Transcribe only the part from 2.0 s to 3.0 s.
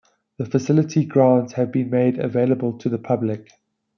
available to the